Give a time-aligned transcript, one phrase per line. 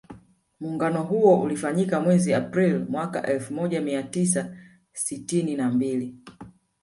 [0.59, 4.57] Muungano huo ulifanyika mwezi April mwaka elfu moja mia tisa
[4.93, 6.15] sitini na mbili